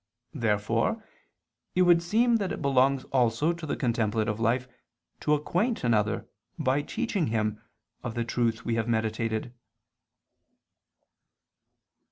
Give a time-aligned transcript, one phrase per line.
[0.33, 1.05] Therefore
[1.75, 4.67] it would seem that it belongs also to the contemplative life
[5.19, 6.27] to acquaint another,
[6.57, 7.61] by teaching him,
[8.01, 9.53] of the truth we have meditated.